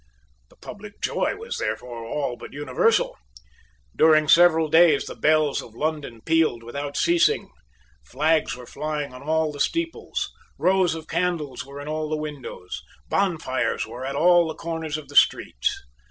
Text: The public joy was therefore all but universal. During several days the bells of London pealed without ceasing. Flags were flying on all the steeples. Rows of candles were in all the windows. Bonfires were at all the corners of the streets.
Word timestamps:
The 0.49 0.55
public 0.55 0.99
joy 0.99 1.35
was 1.35 1.57
therefore 1.59 2.03
all 2.07 2.35
but 2.35 2.53
universal. 2.53 3.15
During 3.95 4.27
several 4.27 4.67
days 4.67 5.05
the 5.05 5.13
bells 5.13 5.61
of 5.61 5.75
London 5.75 6.21
pealed 6.25 6.63
without 6.63 6.97
ceasing. 6.97 7.51
Flags 8.05 8.55
were 8.57 8.65
flying 8.65 9.13
on 9.13 9.21
all 9.21 9.51
the 9.51 9.59
steeples. 9.59 10.31
Rows 10.57 10.95
of 10.95 11.07
candles 11.07 11.63
were 11.63 11.79
in 11.79 11.87
all 11.87 12.09
the 12.09 12.17
windows. 12.17 12.81
Bonfires 13.09 13.85
were 13.85 14.03
at 14.03 14.15
all 14.15 14.47
the 14.47 14.55
corners 14.55 14.97
of 14.97 15.07
the 15.07 15.15
streets. 15.15 15.83